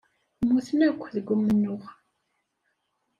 Mmuten 0.43 0.79
akk 0.87 1.01
deg 1.15 1.27
umennuɣ. 1.33 1.83